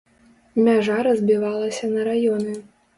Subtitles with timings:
[0.67, 2.63] Мяжа разбівалася на раёны.